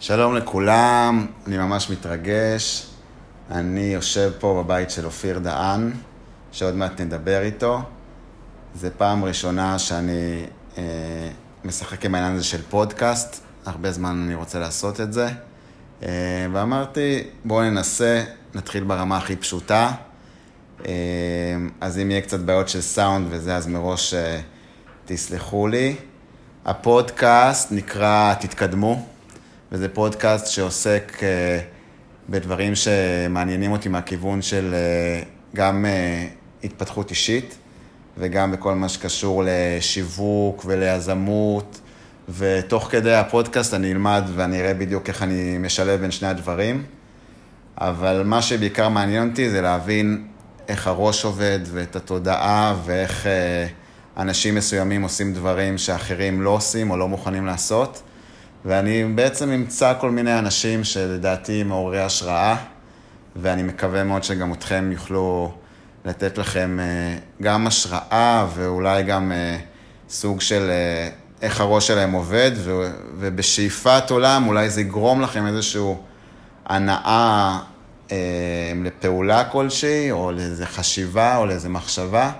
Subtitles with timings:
[0.00, 2.86] שלום לכולם, אני ממש מתרגש.
[3.50, 5.90] אני יושב פה בבית של אופיר דהן,
[6.52, 7.82] שעוד מעט נדבר איתו.
[8.74, 10.46] זו פעם ראשונה שאני
[10.78, 10.82] אה,
[11.64, 15.28] משחק עם העניין הזה של פודקאסט, הרבה זמן אני רוצה לעשות את זה.
[16.02, 19.92] אה, ואמרתי, בואו ננסה, נתחיל ברמה הכי פשוטה.
[20.86, 20.92] אה,
[21.80, 24.40] אז אם יהיה קצת בעיות של סאונד וזה, אז מראש אה,
[25.04, 25.96] תסלחו לי.
[26.64, 29.06] הפודקאסט נקרא תתקדמו,
[29.72, 31.60] וזה פודקאסט שעוסק אה,
[32.28, 35.22] בדברים שמעניינים אותי מהכיוון של אה,
[35.54, 36.26] גם אה,
[36.64, 37.58] התפתחות אישית,
[38.18, 41.80] וגם בכל מה שקשור לשיווק וליזמות,
[42.28, 46.84] ותוך כדי הפודקאסט אני אלמד ואני אראה בדיוק איך אני משלב בין שני הדברים.
[47.80, 50.26] אבל מה שבעיקר מעניין אותי זה להבין
[50.68, 53.26] איך הראש עובד ואת התודעה ואיך
[54.16, 58.02] אנשים מסוימים עושים דברים שאחרים לא עושים או לא מוכנים לעשות.
[58.68, 62.56] ואני בעצם אמצא כל מיני אנשים שלדעתי מעוררי השראה,
[63.36, 65.52] ואני מקווה מאוד שגם אתכם יוכלו
[66.04, 69.58] לתת לכם אה, גם השראה ואולי גם אה,
[70.08, 71.08] סוג של אה,
[71.42, 72.50] איך הראש שלהם עובד,
[73.18, 75.94] ובשאיפת עולם אולי זה יגרום לכם איזושהי
[76.66, 77.58] הנאה
[78.12, 78.16] אה,
[78.84, 82.32] לפעולה כלשהי, או לאיזו חשיבה, או לאיזו מחשבה,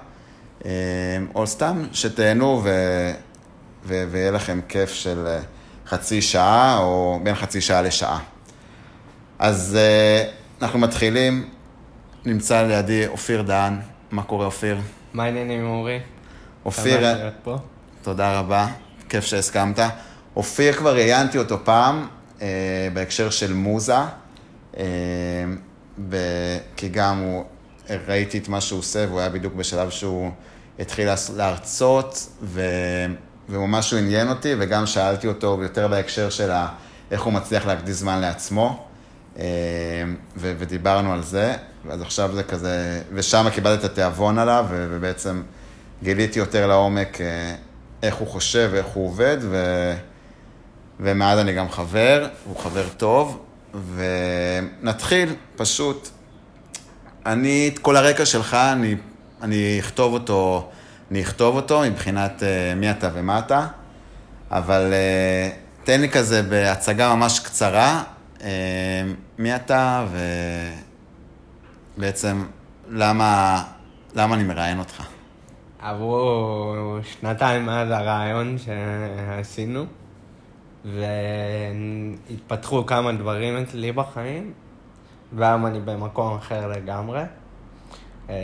[1.34, 3.12] או סתם שתהנו ו-
[3.86, 5.26] ו- ויהיה לכם כיף של
[5.88, 8.18] חצי שעה, או בין חצי שעה לשעה.
[9.38, 10.24] אז אה,
[10.62, 11.48] אנחנו מתחילים,
[12.24, 13.76] נמצא לידי אופיר דהן.
[14.10, 14.78] מה קורה, אופיר?
[15.12, 16.00] מה העניינים, אורי?
[16.64, 17.00] אופיר.
[18.02, 18.66] תודה רבה,
[19.08, 19.78] כיף שהסכמת.
[20.36, 22.06] אופיר, כבר ראיינתי אותו פעם
[22.42, 23.94] אה, בהקשר של מוזה,
[24.76, 24.84] אה,
[26.08, 27.44] ב- כי גם הוא,
[28.06, 30.30] ראיתי את מה שהוא עושה, והוא היה בדיוק בשלב שהוא
[30.78, 32.62] התחיל להרצות, ו...
[33.50, 36.68] וממש הוא עניין אותי, וגם שאלתי אותו יותר בהקשר של ה...
[37.10, 38.86] איך הוא מצליח להקדיש זמן לעצמו,
[39.38, 39.44] אה,
[40.36, 40.54] ו...
[40.58, 41.54] ודיברנו על זה,
[41.90, 44.86] אז עכשיו זה כזה, ושם קיבלתי את התיאבון עליו, ו...
[44.90, 45.42] ובעצם
[46.02, 47.54] גיליתי יותר לעומק אה,
[48.02, 49.56] איך הוא חושב ואיך הוא עובד, ו...
[51.00, 53.44] ומאז אני גם חבר, הוא חבר טוב,
[53.94, 56.08] ונתחיל פשוט.
[57.26, 58.96] אני, את כל הרקע שלך, אני,
[59.42, 60.70] אני אכתוב אותו,
[61.10, 63.66] אני אכתוב אותו מבחינת uh, מי אתה ומה אתה,
[64.50, 68.02] אבל uh, תן לי כזה בהצגה ממש קצרה,
[68.38, 68.42] uh,
[69.38, 70.06] מי אתה
[71.96, 72.46] ובעצם
[72.88, 73.62] למה,
[74.14, 75.02] למה אני מראיין אותך.
[75.78, 79.84] עברו שנתיים מאז הרעיון שעשינו,
[80.84, 84.52] והתפתחו כמה דברים אצלי בחיים,
[85.32, 87.22] והיום אני במקום אחר לגמרי.
[88.30, 88.34] אה,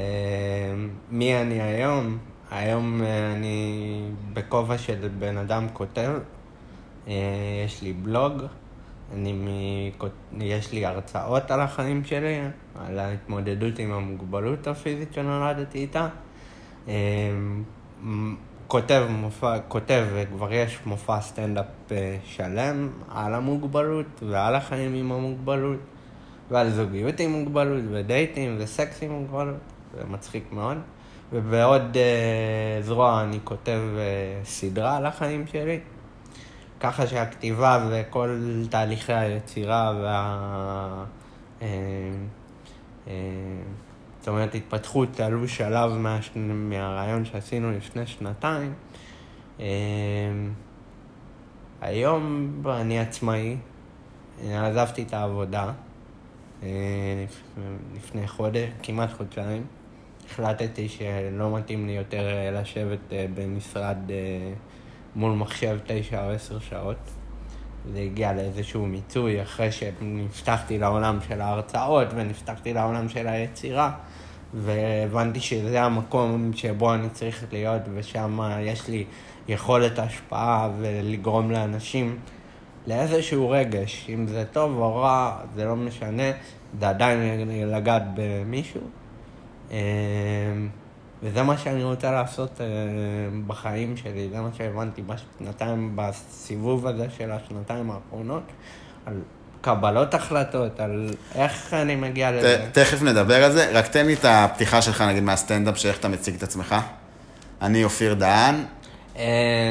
[1.11, 2.19] מי אני היום?
[2.55, 4.01] היום אה, אני
[4.33, 6.11] בכובע של בן אדם כותב,
[7.09, 7.13] אה,
[7.67, 8.43] יש לי בלוג,
[9.15, 9.49] אני מ...
[10.41, 12.41] יש לי הרצאות על החיים שלי,
[12.87, 16.09] על ההתמודדות עם המוגבלות הפיזית שנולדתי איתה.
[16.89, 16.95] אה,
[18.69, 21.67] כותב מופע, כותב, וכבר יש מופע סטנדאפ
[22.25, 25.79] שלם על המוגבלות ועל החיים עם המוגבלות
[26.51, 29.57] ועל זוגיות עם מוגבלות ודייטים וסקס עם מוגבלות,
[29.95, 30.79] זה מצחיק מאוד.
[31.35, 35.81] ובעוד אה, זרוע אני כותב אה, סדרה על החיים שלי,
[36.81, 38.39] ככה שהכתיבה וכל
[38.71, 41.05] תהליכי היצירה וה...
[41.63, 41.67] אה,
[43.09, 43.13] אה,
[44.19, 48.75] זאת אומרת, התפתחות עלו שלב מה, מהרעיון שעשינו לפני שנתיים.
[49.61, 49.67] אה,
[51.81, 53.57] היום אני עצמאי,
[54.45, 55.73] עזבתי את העבודה
[57.95, 59.67] לפני חודש, כמעט חודשיים.
[60.27, 64.53] החלטתי שלא מתאים לי יותר אה, לשבת אה, במשרד אה,
[65.17, 66.97] מול מחשב תשע או עשר שעות.
[67.93, 73.91] זה הגיע לאיזשהו מיצוי אחרי שנפתחתי לעולם של ההרצאות ונפתחתי לעולם של היצירה
[74.55, 79.05] והבנתי שזה המקום שבו אני צריך להיות ושם יש לי
[79.49, 82.19] יכולת השפעה ולגרום לאנשים
[82.87, 86.31] לאיזשהו רגש, אם זה טוב או רע, זה לא משנה,
[86.81, 88.81] זה עדיין לגעת במישהו.
[89.71, 89.77] אה,
[91.23, 92.67] וזה מה שאני רוצה לעשות אה,
[93.47, 98.43] בחיים שלי, זה מה שהבנתי בשנתיים, בסיבוב הזה של השנתיים האחרונות,
[99.07, 99.15] על
[99.61, 102.67] קבלות החלטות, על איך אני מגיע לזה.
[102.73, 106.09] ת- תכף נדבר על זה, רק תן לי את הפתיחה שלך, נגיד, מהסטנדאפ, שאיך אתה
[106.09, 106.75] מציג את עצמך.
[107.63, 108.55] אני אופיר דהן,
[109.17, 109.23] אה,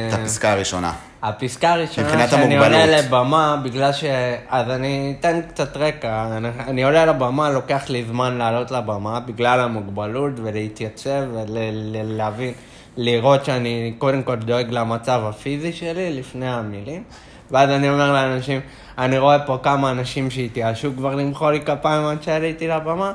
[0.10, 0.94] את הפסקה הראשונה.
[1.24, 2.64] הפסקה הראשונה שאני המוגבלות.
[2.64, 4.04] עולה לבמה, בגלל ש...
[4.50, 6.38] אז אני אתן קצת רקע.
[6.38, 12.54] אני, אני עולה לבמה, לוקח לי זמן לעלות לבמה בגלל המוגבלות ולהתייצב ולהבין,
[12.98, 17.04] לראות שאני קודם כל דואג למצב הפיזי שלי לפני המילים.
[17.52, 18.60] ואז אני אומר לאנשים,
[18.98, 23.12] אני רואה פה כמה אנשים שהתייאשו כבר למחוא לי כפיים עד שעליתי לבמה.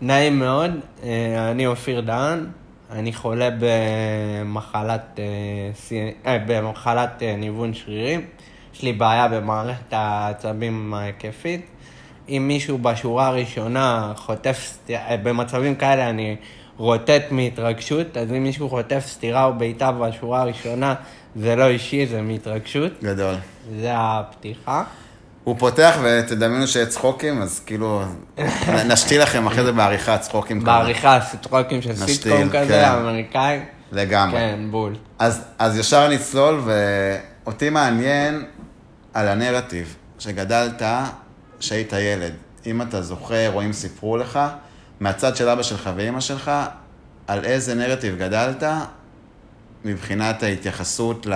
[0.00, 0.70] נעים מאוד,
[1.04, 2.46] אה, אני אופיר דהן,
[2.92, 8.26] אני חולה במחלת, אה, אה, במחלת אה, ניוון שרירים.
[8.74, 11.66] יש לי בעיה במערכת העצבים ההיקפית.
[12.28, 16.36] אם מישהו בשורה הראשונה חוטף, אה, במצבים כאלה אני
[16.76, 20.94] רוטט מהתרגשות, אז אם מישהו חוטף סטירה או בעיטה בשורה הראשונה,
[21.36, 22.92] זה לא אישי, זה מהתרגשות.
[23.02, 23.34] גדול.
[23.80, 24.84] זה הפתיחה.
[25.44, 28.02] הוא פותח ותדמיינו שיהיה צחוקים, אז כאילו,
[28.86, 30.60] נשתיל לכם אחרי זה בעריכה צחוקים.
[30.60, 30.78] כאלה.
[30.78, 32.64] בעריכה, סטרוקים של סיטקום כן.
[32.64, 33.60] כזה, אמריקאי.
[33.92, 34.38] לגמרי.
[34.40, 34.94] כן, בול.
[35.18, 38.44] אז, אז ישר נצלול, ואותי מעניין
[39.14, 40.82] על הנרטיב, שגדלת
[41.58, 42.32] כשהיית ילד.
[42.66, 44.40] אם אתה זוכר, או אם סיפרו לך,
[45.00, 46.50] מהצד של אבא שלך ואימא שלך,
[47.26, 48.62] על איזה נרטיב גדלת
[49.84, 51.32] מבחינת ההתייחסות ל...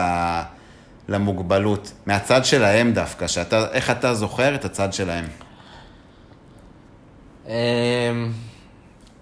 [1.08, 5.25] למוגבלות, מהצד שלהם דווקא, שאתה, איך אתה זוכר את הצד שלהם?
[7.47, 7.53] אמ,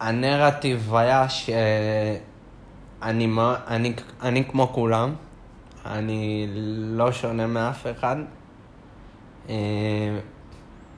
[0.00, 2.20] הנרטיב היה שאני
[3.68, 3.92] אני,
[4.22, 5.14] אני כמו כולם,
[5.86, 6.46] אני
[6.96, 8.16] לא שונה מאף אחד.
[9.48, 9.54] אמ,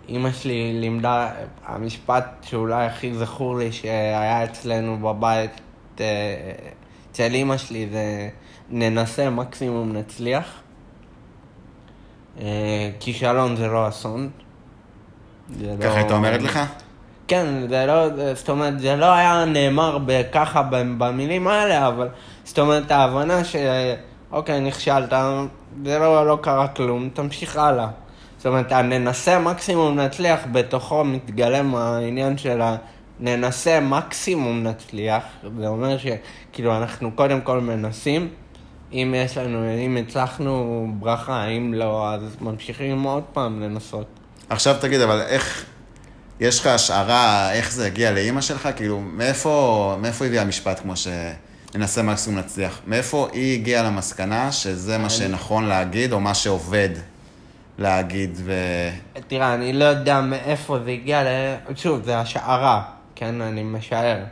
[0.09, 1.31] אימא שלי לימדה,
[1.65, 5.51] המשפט שאולי הכי זכור לי שהיה אצלנו בבית,
[6.01, 6.53] אה,
[7.11, 8.29] אצל אימא שלי זה
[8.71, 10.61] ננסה, מקסימום נצליח.
[12.41, 14.29] אה, כישלון זה לא אסון.
[15.81, 16.61] ככה לא- הייתה אומרת לך?
[17.29, 19.99] כן, זה לא, זאת אומרת, זה לא היה נאמר
[20.33, 20.63] ככה
[20.99, 22.09] במילים האלה, אבל
[22.45, 23.57] זאת אומרת, ההבנה ש...
[24.33, 25.13] אוקיי, נכשלת,
[25.85, 27.89] זה לא, לא קרה כלום, תמשיך הלאה.
[28.37, 32.61] זאת אומרת, הננסה מקסימום נצליח, בתוכו מתגלם העניין של
[33.21, 35.23] הננסה מקסימום נצליח,
[35.61, 38.29] זה אומר שכאילו אנחנו קודם כל מנסים,
[38.93, 44.07] אם יש לנו, אם הצלחנו, ברכה, אם לא, אז ממשיכים עוד פעם לנסות.
[44.49, 45.65] עכשיו תגיד, אבל איך,
[46.41, 48.69] יש לך השערה איך זה הגיע לאימא שלך?
[48.77, 52.81] כאילו, מאיפה, מאיפה הביאה המשפט כמו שננסה מקסימום להצליח?
[52.87, 56.91] מאיפה היא הגיעה למסקנה שזה מה שנכון להגיד, או מה שעובד
[57.79, 58.55] להגיד, ו...
[59.29, 61.27] תראה, אני לא יודע מאיפה זה הגיע, ל...
[61.77, 62.83] שוב, זה השערה,
[63.15, 64.25] כן, אני משער.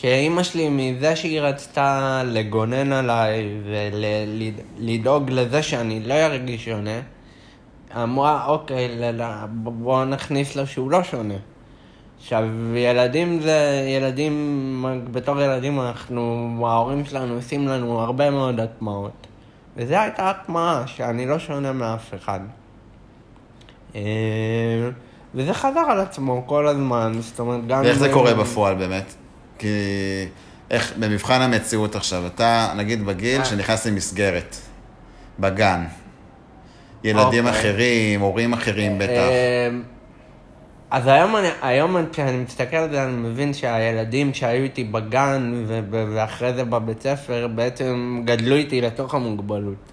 [0.00, 7.00] שאימא שלי, מזה שהיא רצתה לגונן עליי ולדאוג לזה שאני לא ארגיש שונה,
[8.02, 8.88] אמרה, אוקיי,
[9.54, 11.34] בואו נכניס לו שהוא לא שונה.
[12.18, 12.44] עכשיו,
[12.76, 19.26] ילדים זה, ילדים, בתור ילדים אנחנו, ההורים שלנו עושים לנו הרבה מאוד הטמעות.
[19.76, 22.40] וזו הייתה הטמעה, שאני לא שונה מאף אחד.
[23.94, 24.00] אה,
[25.34, 27.82] וזה חזר על עצמו כל הזמן, זאת אומרת, גם...
[27.82, 29.14] ואיך זה קורה בפועל באמת?
[29.64, 30.26] כי
[30.70, 33.44] איך, במבחן המציאות עכשיו, אתה נגיד בגיל אה.
[33.44, 34.56] שנכנס למסגרת,
[35.40, 35.84] בגן,
[37.04, 37.60] ילדים אוקיי.
[37.60, 39.10] אחרים, הורים אחרים בטח.
[39.10, 39.68] אה,
[40.90, 45.64] אז היום, אני, היום אני- כשאני מסתכל על זה, אני מבין שהילדים שהיו איתי בגן
[45.90, 49.92] ואחרי זה בבית ספר, בעצם גדלו איתי לתוך המוגבלות.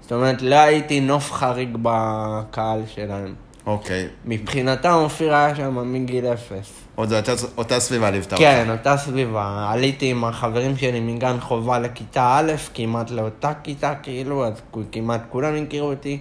[0.00, 3.34] זאת אומרת, לא הייתי נוף חריג בקהל שלהם.
[3.66, 4.08] אוקיי.
[4.24, 6.72] מבחינתם אופיר היה שם מגיל אפס.
[6.94, 9.68] עוד זו אותה, אותה סביבה ליוותה כן, אותה סביבה.
[9.72, 14.52] עליתי עם החברים שלי מגן חובה לכיתה א', כמעט לאותה כיתה כאילו, אז
[14.92, 16.18] כמעט כולם הכירו אותי.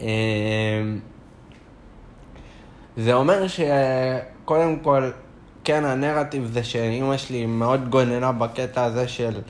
[0.00, 0.06] אמ,
[2.96, 5.10] זה אומר שקודם כל,
[5.64, 9.40] כן, הנרטיב זה שאימא שלי מאוד גוננה בקטע הזה של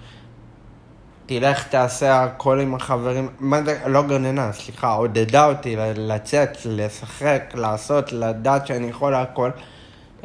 [1.26, 8.12] תלך תעשה הכל עם החברים, מה זה, לא גוננה, סליחה, עודדה אותי לצאת, לשחק, לעשות,
[8.12, 9.50] לדעת שאני יכול הכל.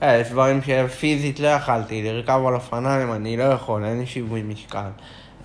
[0.03, 4.41] אה, יש דברים שפיזית לא יכלתי, לרכב על אופניים אני לא יכול, אין לי שיווי
[4.41, 4.89] משקל.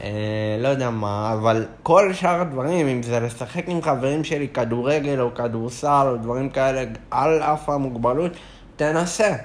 [0.03, 0.09] אה,
[0.61, 5.35] לא יודע מה, אבל כל שאר הדברים, אם זה לשחק עם חברים שלי כדורגל או
[5.35, 8.33] כדורסל או דברים כאלה, על אף המוגבלות,
[8.77, 9.37] תנסה.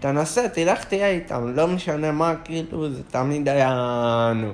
[0.00, 4.32] תנסה, תלך תהיה איתם, לא משנה מה, כאילו, זה תמיד היה...
[4.34, 4.52] נו.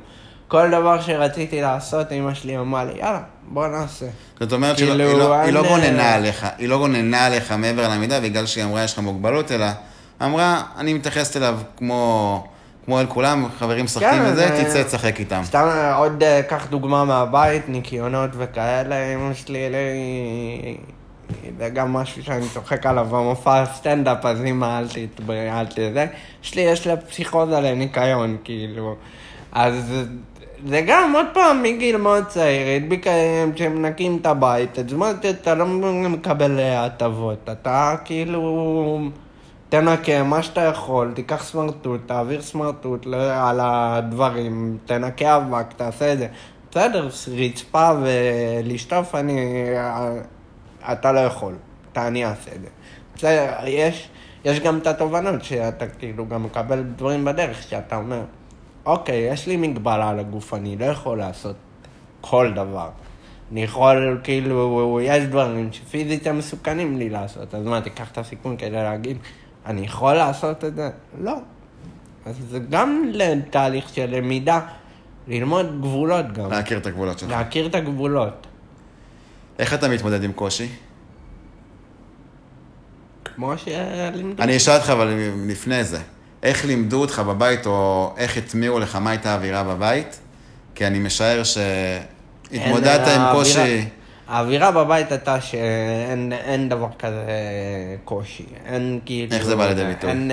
[0.48, 4.06] כל דבר שרציתי לעשות, אמא שלי אמרה לי, יאללה, בוא נעשה.
[4.40, 7.26] זאת אומרת שהיא כאילו, לא- היא לא- היא לא גוננה אה, עליך, היא לא גוננה
[7.26, 9.66] עליך מעבר למידה בגלל שהיא אמרה יש לך מוגבלות, אלא
[10.22, 12.44] אמרה, אני מתייחסת אליו כמו,
[12.84, 15.40] כמו אל כולם, חברים משחקים כן, וזה, זה- תצא תשחק איתם.
[15.44, 19.58] סתם אה, עוד אה, קח דוגמה מהבית, ניקיונות וכאלה, אמא שלי.
[21.58, 26.06] זה גם משהו שאני צוחק עליו במופע הסטנדאפ, אז אמא אל תת- אל תזה.
[26.44, 28.96] יש לי, יש לה פסיכוזה לניקיון, כאילו.
[29.52, 29.74] אז
[30.68, 35.30] זה גם, עוד פעם, מגיל מאוד צעיר, הדביק להם שמנקים את הבית, אז מה, אתה-
[35.30, 35.66] אתה לא
[36.08, 39.00] מקבל הטבות, אתה כאילו...
[39.68, 46.26] תנקה מה שאתה יכול, תיקח סמרטוט, תעביר סמרטוט על הדברים, תנקה אבק, תעשה את זה.
[46.70, 47.08] בסדר,
[47.38, 49.64] רצפה ולשטוף, אני...
[50.92, 51.54] אתה לא יכול,
[51.92, 52.68] אתה אני אעשה את זה.
[53.16, 54.08] בסדר, יש,
[54.44, 58.20] יש גם את התובנות שאתה כאילו גם מקבל דברים בדרך, שאתה אומר,
[58.86, 61.56] אוקיי, יש לי מגבלה על הגוף, אני לא יכול לעשות
[62.20, 62.88] כל דבר.
[63.52, 68.56] אני יכול, כאילו, יש דברים שפיזית הם מסוכנים לי לעשות, אז מה, תיקח את הסיכון
[68.56, 69.16] כדי להגיד,
[69.66, 70.90] אני יכול לעשות את זה?
[71.20, 71.34] לא.
[72.26, 74.60] אז זה גם לתהליך של למידה,
[75.28, 76.50] ללמוד גבולות גם.
[76.50, 77.30] להכיר את הגבולות שלך.
[77.30, 78.46] להכיר את הגבולות.
[79.58, 80.68] איך אתה מתמודד עם קושי?
[83.24, 84.42] כמו שלימדו.
[84.42, 85.14] אני אשאל אותך, אבל
[85.46, 86.00] לפני זה,
[86.46, 90.18] איך לימדו אותך בבית, או איך הטמיעו לך, מה הייתה האווירה בבית?
[90.74, 93.84] כי אני משער שהתמודדת עם קושי.
[94.28, 97.24] האווירה בבית הייתה שאין אין דבר כזה
[98.04, 98.44] קושי.
[98.66, 99.32] אין כאילו...
[99.36, 100.10] איך זה בא לידי ביטוי?
[100.10, 100.30] אין...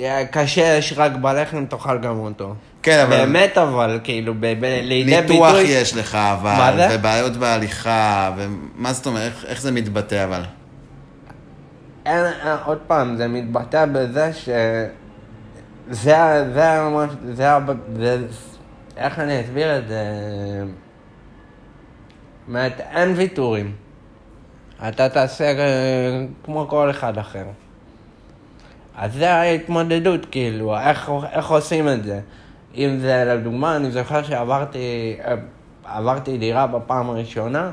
[0.00, 2.54] אה, קשה, יש רק בלחם, תאכל גם אותו.
[2.82, 5.36] כן, אבל- באמת אבל, כאילו, ב- ב- לידי ביטוי...
[5.36, 6.88] ניתוח יש לך, אבל, מה זה?
[6.98, 10.42] ובעיות בהליכה, ומה זאת אומרת, איך, איך זה מתבטא אבל?
[12.06, 14.48] אין, אין, עוד פעם, זה מתבטא בזה ש...
[15.90, 16.16] זה,
[16.54, 17.48] זה, ממש- זה,
[17.96, 18.18] זה,
[18.96, 20.02] איך אני אסביר את זה?
[22.48, 23.72] זאת אין ויתורים.
[24.88, 27.44] אתה תעשה אה, כמו כל אחד אחר.
[28.96, 32.20] אז זה ההתמודדות, כאילו, איך, איך עושים את זה.
[32.76, 35.34] אם זה, לדוגמה, אני זוכר שעברתי אה,
[35.84, 37.70] עברתי דירה בפעם הראשונה,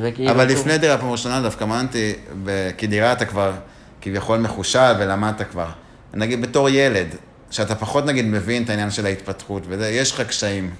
[0.00, 0.30] וכאילו...
[0.30, 2.14] אבל לפני דירה פעם ראשונה דווקא מענתי,
[2.44, 3.52] ב- כי דירה אתה כבר
[4.00, 5.68] כביכול מחושב ולמדת כבר.
[6.14, 7.06] נגיד בתור ילד,
[7.50, 10.70] שאתה פחות נגיד מבין את העניין של ההתפתחות וזה, יש לך קשיים.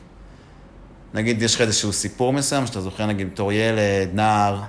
[1.15, 4.63] נגיד יש לך איזשהו סיפור מסוים שאתה זוכר נגיד בתור ילד, נער,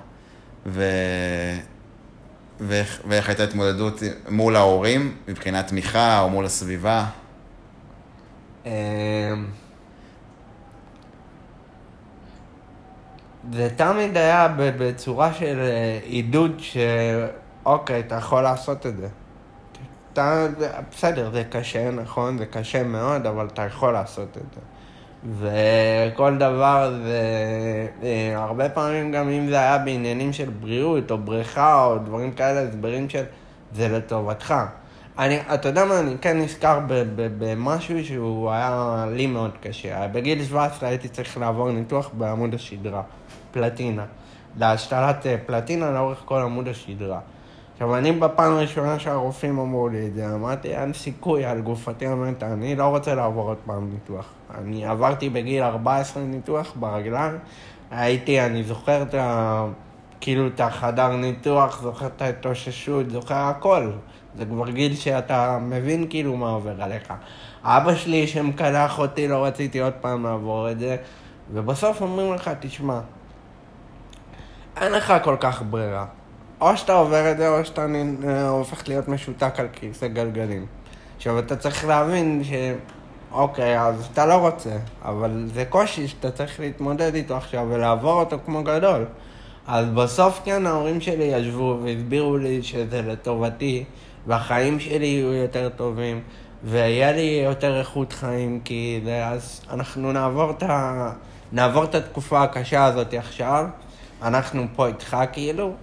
[0.66, 0.84] ו...
[2.60, 7.06] ואיך, ואיך הייתה התמודדות מול ההורים מבחינת תמיכה או מול הסביבה.
[13.54, 19.08] זה תמיד היה בצורה של אה, עידוד שאוקיי, אתה יכול לעשות את זה.
[20.14, 20.48] אתה,
[20.92, 24.62] בסדר, זה קשה, נכון, זה קשה מאוד, אבל אתה יכול לעשות את זה.
[25.24, 27.22] וכל דבר זה,
[28.04, 32.62] אה, הרבה פעמים גם אם זה היה בעניינים של בריאות או בריכה או דברים כאלה,
[32.62, 33.24] הסברים של
[33.74, 34.56] זה לטובתך.
[35.20, 36.80] אני, אתה יודע מה, אני כן נזכר
[37.16, 40.08] במשהו שהוא היה לי מאוד קשה.
[40.08, 43.02] בגיל 17 הייתי צריך לעבור ניתוח בעמוד השדרה,
[43.52, 44.06] פלטינה.
[44.58, 47.20] להשתלת אה, פלטינה לאורך כל עמוד השדרה.
[47.74, 52.54] עכשיו, אני בפעם הראשונה שהרופאים אמרו לי את זה, אמרתי, אין סיכוי על גופתי המתה,
[52.54, 54.26] אני לא רוצה לעבור עוד פעם ניתוח.
[54.58, 57.38] אני עברתי בגיל 14 ניתוח ברגליים,
[57.92, 59.66] הייתי, אני זוכר את ה...
[60.22, 63.92] כאילו את החדר ניתוח, זוכר את ההתאוששות, זוכר הכל.
[64.38, 67.14] זה כבר גיל שאתה מבין כאילו מה עובר עליך.
[67.64, 70.98] אבא שלי שמקלח אותי, לא רציתי עוד פעם לעבור את זה,
[71.54, 73.00] ובסוף אומרים לך, תשמע,
[74.78, 76.06] אין לך כל כך ברירה.
[76.62, 77.86] או שאתה עובר את זה, או שאתה
[78.28, 80.66] אה, הופך להיות משותק על כיסא גלגלים.
[81.18, 82.52] עכשיו, אתה צריך להבין ש...
[83.32, 88.38] אוקיי, אז אתה לא רוצה, אבל זה קושי שאתה צריך להתמודד איתו עכשיו ולעבור אותו
[88.46, 89.06] כמו גדול.
[89.68, 93.84] אז בסוף כן, ההורים שלי ישבו והסבירו לי שזה לטובתי,
[94.28, 96.22] והחיים שלי יהיו יותר טובים,
[96.64, 101.12] ויהיה לי יותר איכות חיים, כי זה, אז אנחנו נעבור את, ה...
[101.52, 103.66] נעבור את התקופה הקשה הזאת עכשיו,
[104.24, 105.74] אנחנו פה איתך כאילו,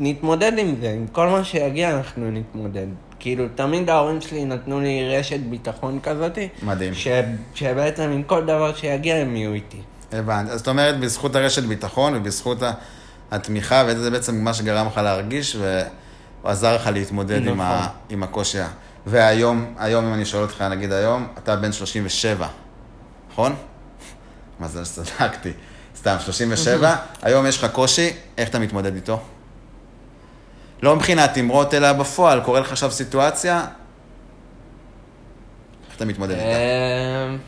[0.00, 2.86] ונתמודד עם זה, עם כל מה שיגיע אנחנו נתמודד.
[3.18, 6.94] כאילו, תמיד ההורים שלי נתנו לי רשת ביטחון כזאת, מדהים.
[6.94, 7.08] ש...
[7.54, 9.80] שבעצם עם כל דבר שיגיע הם יהיו איתי.
[10.12, 10.50] הבנתי.
[10.52, 12.58] אז זאת אומרת, בזכות הרשת ביטחון ובזכות
[13.30, 17.92] התמיכה, וזה בעצם מה שגרם לך להרגיש, והוא עזר לך להתמודד עם, ה, נכון.
[18.08, 18.58] עם הקושי.
[19.06, 22.46] והיום, היום, אם אני שואל אותך, נגיד היום, אתה בן 37,
[23.32, 23.54] נכון?
[24.60, 25.50] מזל שצדקתי.
[26.02, 29.20] סתם, 37, היום יש לך קושי, איך אתה מתמודד איתו?
[30.82, 33.64] לא מבחינת אמרות, אלא בפועל, קורה לך עכשיו סיטואציה,
[35.88, 36.46] איך אתה מתמודד איתה?
[36.46, 37.38] אמ,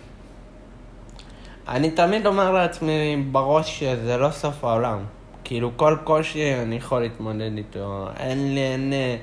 [1.68, 4.98] אני תמיד אומר לעצמי בראש שזה לא סוף העולם.
[5.44, 8.08] כאילו, כל קושי אני יכול להתמודד איתו.
[8.16, 8.90] אין לי, אין...
[8.90, 9.18] לי-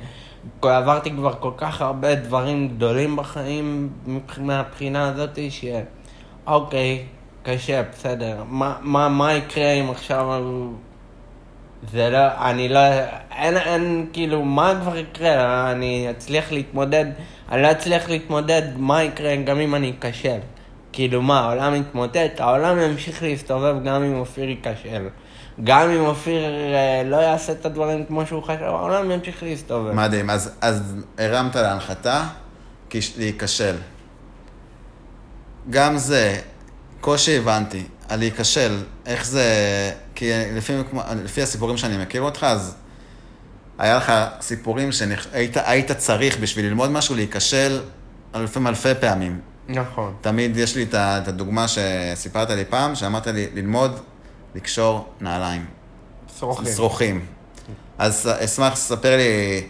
[0.64, 3.90] עברתי כבר כל כך הרבה דברים גדולים בחיים
[4.38, 5.66] מהבחינה הזאת, ש...
[6.48, 7.06] אוקיי,
[7.44, 8.44] קשה, בסדר.
[8.48, 10.42] מה, מה, מה יקרה אם עכשיו...
[11.92, 12.80] זה לא, אני לא,
[13.38, 15.72] אין, אין, כאילו, מה כבר יקרה?
[15.72, 17.06] אני אצליח להתמודד,
[17.52, 20.38] אני לא אצליח להתמודד, מה יקרה גם אם אני אכשל?
[20.94, 22.40] כאילו מה, העולם יתמוטט?
[22.40, 25.08] העולם ימשיך להסתובב גם אם אופיר ייכשל.
[25.64, 29.92] גם אם אופיר אה, לא יעשה את הדברים כמו שהוא חשב, העולם ימשיך להסתובב.
[29.92, 32.24] מדהים, אז, אז הרמת להנחתה
[32.90, 33.76] כש- להיכשל.
[35.70, 36.36] גם זה,
[37.02, 39.46] קושי הבנתי, על להיכשל, איך זה,
[40.16, 40.74] כי לפי,
[41.24, 42.76] לפי הסיפורים שאני מכיר אותך, אז
[43.80, 47.82] היה לך סיפורים שהיית צריך בשביל ללמוד משהו, להיכשל
[48.36, 49.40] אלפים אלפי פעמים.
[49.68, 50.14] נכון.
[50.22, 54.00] תמיד יש לי את הדוגמה שסיפרת לי פעם, שאמרת לי ללמוד
[54.56, 55.66] לקשור נעליים.
[56.40, 56.74] שרוכים.
[56.76, 57.26] שרוכים.
[57.98, 59.64] אז אשמח שתספר לי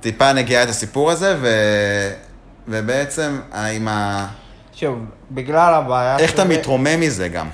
[0.00, 1.48] טיפה נגיעה את הסיפור הזה, ו...
[2.68, 4.28] ובעצם עם ה...
[4.76, 4.98] שוב,
[5.30, 6.42] בגלל הבעיה איך שלי...
[6.42, 7.48] אתה מתרומם מזה גם?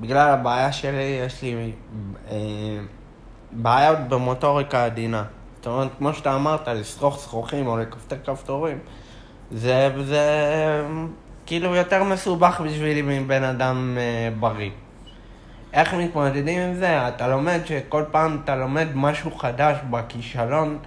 [0.00, 1.72] בגלל הבעיה שלי, יש לי
[2.30, 2.36] אה,
[3.52, 5.24] בעיות במוטוריקה עדינה.
[5.56, 8.78] זאת אומרת, כמו שאתה אמרת, לשרוך שרוכים או לכפתר כפתורים,
[9.52, 10.22] זה, זה
[11.46, 14.70] כאילו יותר מסובך בשבילי מבן אדם אה, בריא.
[15.72, 17.08] איך מתמודדים עם זה?
[17.08, 20.78] אתה לומד שכל פעם אתה לומד משהו חדש בכישלון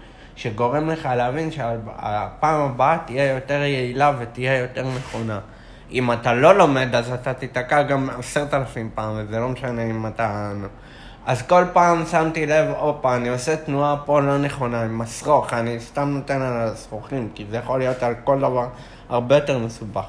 [0.42, 5.40] שגורם לך להבין שהפעם הבאה תהיה יותר יעילה ותהיה יותר נכונה.
[5.92, 10.08] אם אתה לא לומד, אז אתה תיתקע גם עשרת אלפים פעם, וזה לא משנה אם
[10.08, 10.52] אתה...
[11.26, 15.80] אז כל פעם שמתי לב, הופה, אני עושה תנועה פה לא נכונה, עם השרוך, אני
[15.80, 18.68] סתם נותן על השרוכים, כי זה יכול להיות על כל דבר
[19.10, 20.06] הרבה יותר מסובך.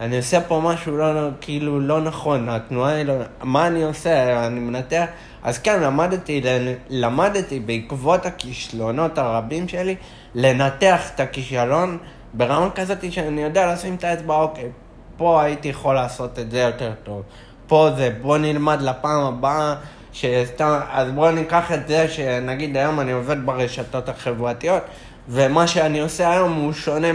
[0.00, 3.14] אני עושה פה משהו לא, כאילו לא נכון, התנועה היא לא...
[3.42, 4.46] מה אני עושה?
[4.46, 5.04] אני מנתח...
[5.42, 6.42] אז כן, למדתי,
[6.88, 9.96] למדתי בעקבות הכישלונות הרבים שלי,
[10.34, 11.98] לנתח את הכישלון
[12.34, 14.68] ברמה כזאת שאני יודע לשים את האצבע, אוקיי,
[15.16, 17.22] פה הייתי יכול לעשות את זה יותר טוב.
[17.66, 19.74] פה זה, בוא נלמד לפעם הבאה,
[20.12, 24.82] שסתם, אז בוא ניקח את זה שנגיד היום אני עובד ברשתות החברתיות,
[25.28, 27.12] ומה שאני עושה היום הוא שונה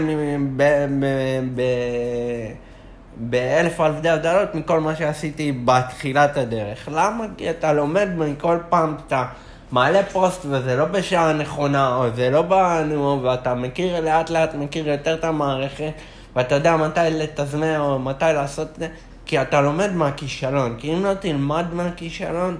[3.22, 6.88] באלף אלפי הבדלות מכל מה שעשיתי בתחילת הדרך.
[6.92, 7.24] למה?
[7.36, 9.24] כי אתה לומד מכל פעם, אתה
[9.72, 14.88] מעלה פוסט וזה לא בשעה נכונה, או זה לא בנו, ואתה מכיר, לאט לאט מכיר
[14.88, 15.92] יותר את המערכת.
[16.36, 18.88] ואתה יודע מתי לתזמן או מתי לעשות את זה,
[19.26, 20.76] כי אתה לומד מהכישלון.
[20.78, 22.56] כי אם לא תלמד מהכישלון,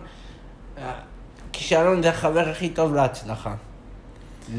[1.52, 3.54] כישלון זה החבר הכי טוב להצלחה.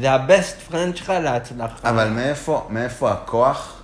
[0.00, 1.90] זה הבסט פרנד שלך להצלחה.
[1.90, 3.81] אבל מאיפה, מאיפה הכוח?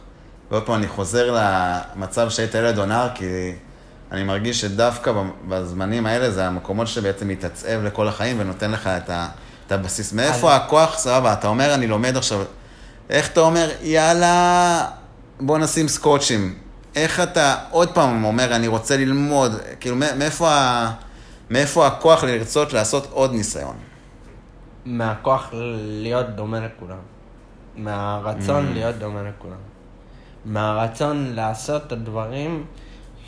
[0.50, 3.52] ועוד פעם, אני חוזר למצב שהיית ילד או נער, כי
[4.12, 5.12] אני מרגיש שדווקא
[5.48, 9.28] בזמנים האלה זה המקומות שבעצם מתעצב לכל החיים ונותן לך את, ה,
[9.66, 10.12] את הבסיס.
[10.12, 10.60] מאיפה אז...
[10.62, 12.44] הכוח, סבבה, אתה אומר, אני לומד עכשיו,
[13.10, 14.84] איך אתה אומר, יאללה,
[15.40, 16.58] בוא נשים סקוטשים.
[16.96, 20.92] איך אתה עוד פעם אומר, אני רוצה ללמוד, כאילו, מאיפה, ה...
[21.50, 23.76] מאיפה הכוח לרצות לעשות עוד ניסיון?
[24.84, 26.98] מהכוח להיות דומה לכולם.
[27.76, 28.72] מהרצון mm.
[28.72, 29.77] להיות דומה לכולם.
[30.48, 32.64] מהרצון לעשות את הדברים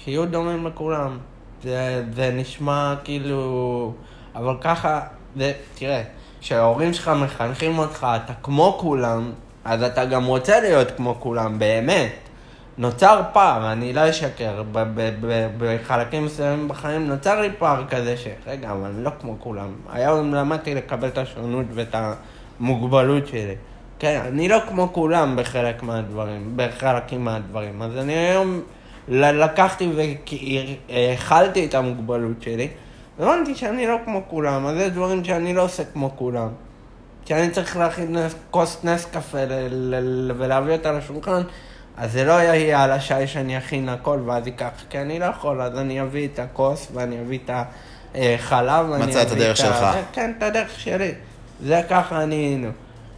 [0.04, 1.18] שיהיו דומים לכולם.
[1.62, 3.92] זה, זה נשמע כאילו...
[4.34, 5.00] אבל ככה,
[5.36, 6.02] זה, תראה,
[6.40, 9.32] כשההורים שלך מחנכים אותך, אתה כמו כולם,
[9.64, 12.12] אז אתה גם רוצה להיות כמו כולם, באמת.
[12.78, 14.62] נוצר פער, אני לא אשקר,
[15.58, 18.26] בחלקים מסוימים בחיים נוצר לי פער כזה ש...
[18.46, 19.72] רגע, אבל אני לא כמו כולם.
[19.92, 21.94] היום למדתי לקבל את השונות ואת
[22.60, 23.54] המוגבלות שלי.
[24.00, 27.82] כן, אני לא כמו כולם בחלק מהדברים, בחלקים מהדברים.
[27.82, 28.60] אז אני היום
[29.08, 29.92] לקחתי
[30.88, 32.68] והכלתי את המוגבלות שלי,
[33.18, 36.48] הבנתי שאני לא כמו כולם, אז זה דברים שאני לא עושה כמו כולם.
[37.24, 38.16] כשאני צריך להכין
[38.50, 39.38] כוס נס קפה
[40.38, 41.42] ולהביא אותה לשולחן,
[41.96, 45.62] אז זה לא יהיה על השי שאני אכין הכל ואז ייקח, כי אני לא יכול,
[45.62, 47.50] אז אני אביא את הכוס ואני אביא את
[48.14, 48.86] החלב.
[48.86, 49.86] מצא את הדרך שלך.
[50.12, 51.12] כן, את הדרך שלי.
[51.62, 52.66] זה ככה אני...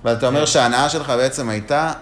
[0.05, 1.93] ואתה אומר שההנאה שלך בעצם הייתה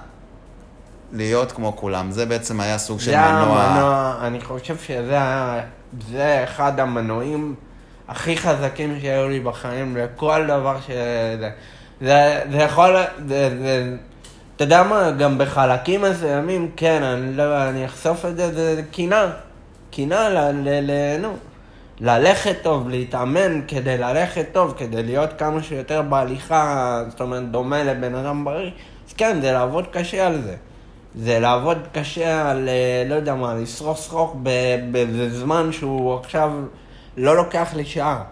[1.13, 2.11] להיות כמו כולם.
[2.11, 3.25] זה בעצם היה סוג של מנוע...
[3.25, 5.61] זה המנוע, אני חושב שזה היה,
[6.11, 7.55] זה אחד המנועים
[8.09, 10.91] הכי חזקים שהיו לי בחיים, לכל דבר ש...
[12.01, 12.97] זה, זה יכול,
[13.29, 13.97] זה, זה,
[14.57, 19.31] אתה יודע מה, גם בחלקים מסוימים, כן, אני לא, אני אחשוף את זה, זה קינה.
[19.91, 20.39] קינה ל...
[20.39, 21.37] ל, ל נו.
[22.01, 28.15] ללכת טוב, להתאמן כדי ללכת טוב, כדי להיות כמה שיותר בהליכה, זאת אומרת, דומה לבן
[28.15, 28.71] אדם בריא,
[29.09, 30.57] אז כן, זה לעבוד קשה על זה.
[31.15, 34.37] זה לעבוד קשה על, אה, לא יודע מה, לשרוך שרוך
[34.93, 36.53] בזמן שהוא עכשיו
[37.17, 38.23] לא לוקח לי שעה.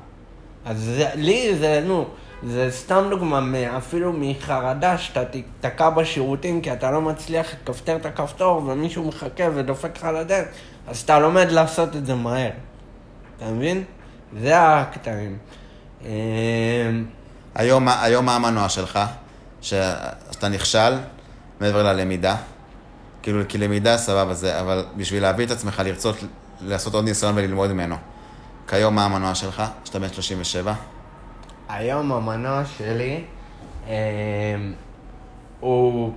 [0.64, 2.04] אז זה, לי זה, נו,
[2.46, 3.40] זה סתם דוגמה,
[3.76, 9.96] אפילו מחרדה שאתה תיתקע בשירותים כי אתה לא מצליח לכפתר את הכפתור ומישהו מחכה ודופק
[9.96, 10.48] לך לדלת,
[10.88, 12.50] אז אתה לומד לעשות את זה מהר.
[13.38, 13.84] אתה מבין?
[14.40, 15.38] זה הקטעים.
[16.02, 16.08] אמ,
[17.54, 18.98] היום, היום מה המנוע שלך?
[19.60, 20.94] שאתה נכשל
[21.60, 22.36] מעבר ללמידה?
[23.22, 26.16] כאילו, כי למידה סבבה זה, אבל בשביל להביא את עצמך לרצות
[26.60, 27.96] לעשות עוד ניסיון וללמוד ממנו.
[28.68, 29.62] כיום מה המנוע שלך?
[29.84, 30.74] שאתה בן 37?
[31.68, 33.24] היום המנוע שלי
[33.88, 33.94] אה,
[35.60, 36.12] הוא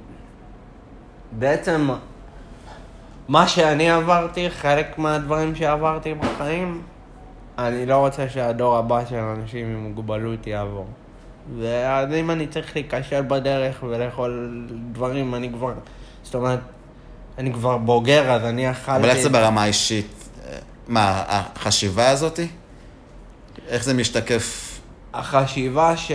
[1.32, 1.90] בעצם
[3.28, 6.82] מה שאני עברתי, חלק מהדברים שעברתי בחיים,
[7.68, 10.88] אני לא רוצה שהדור הבא של אנשים עם מוגבלות יעבור.
[11.60, 15.74] ואז אם אני צריך להיכשל בדרך ולאכול דברים, אני כבר...
[16.24, 16.60] זאת אומרת,
[17.38, 19.00] אני כבר בוגר, אז אני אכלתי...
[19.00, 20.30] אבל איך זה ברמה האישית?
[20.88, 22.48] מה, החשיבה הזאתי?
[23.68, 24.80] איך זה משתקף?
[25.14, 26.12] החשיבה ש...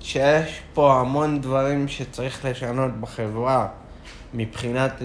[0.00, 3.66] שיש פה המון דברים שצריך לשנות בחברה
[4.34, 5.04] מבחינת uh,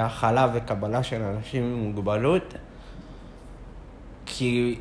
[0.00, 2.54] הכלה וקבלה של אנשים עם מוגבלות,
[4.34, 4.78] כי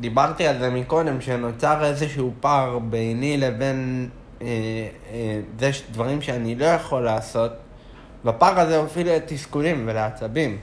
[0.00, 4.08] דיברתי על זה מקודם, שנוצר איזשהו פער ביני לבין
[4.42, 4.46] אה,
[5.12, 7.52] אה, דברים שאני לא יכול לעשות,
[8.24, 10.58] והפער הזה הוביל לתסכולים ולעצבים.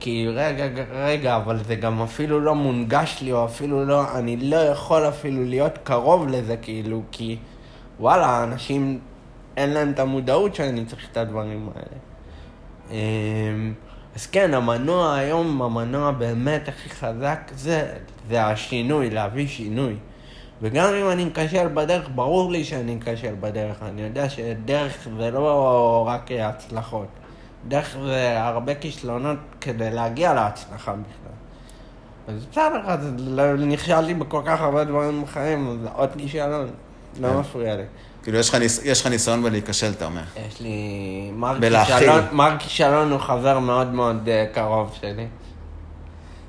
[0.00, 4.56] כי רגע, רגע, אבל זה גם אפילו לא מונגש לי, או אפילו לא, אני לא
[4.56, 7.38] יכול אפילו להיות קרוב לזה, כאילו, כי
[8.00, 9.00] וואלה, אנשים,
[9.56, 11.98] אין להם את המודעות שאני צריך את הדברים האלה.
[12.90, 13.72] אמ,
[14.16, 17.94] אז כן, המנוע היום, המנוע באמת הכי חזק, זה,
[18.28, 19.94] זה השינוי, להביא שינוי.
[20.62, 23.82] וגם אם אני אכשל בדרך, ברור לי שאני אכשל בדרך.
[23.82, 27.06] אני יודע שדרך זה לא רק הצלחות.
[27.68, 31.32] דרך זה הרבה כישלונות כדי להגיע להצלחה בכלל.
[32.28, 36.70] אז בסדר, אז לא- נכשלתי בכל כך הרבה דברים בחיים, אז עוד כישלון,
[37.20, 37.36] לא כן.
[37.38, 37.82] מפריע לי.
[38.22, 40.22] כאילו, יש לך ניס- יש לך ניסיון בלהיכשל, אתה אומר.
[40.48, 41.30] יש לי...
[41.34, 41.58] מר.
[41.86, 45.26] כישלון, מר כישלון הוא חבר מאוד מאוד אה, קרוב שלי.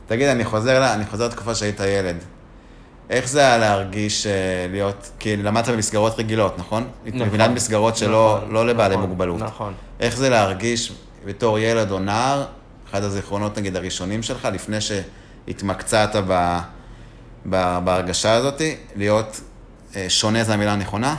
[0.08, 2.16] תגיד, אני חוזר, לה- אני חוזר לתקופה שהיית ילד.
[3.10, 4.32] איך זה היה להרגיש אה,
[4.72, 6.88] להיות, כי למדת במסגרות רגילות, נכון?
[7.06, 7.22] נכון.
[7.22, 9.40] מבחינת מסגרות שלא נכון, לא לבעלי נכון, מוגבלות.
[9.42, 9.74] נכון.
[10.00, 10.94] איך זה להרגיש
[11.26, 12.44] בתור ילד או נער,
[12.90, 16.60] אחד הזיכרונות נגיד הראשונים שלך, לפני שהתמקצעת ב,
[17.50, 18.62] ב, בהרגשה הזאת,
[18.96, 19.42] להיות
[19.96, 21.16] אה, שונה זו המילה הנכונה?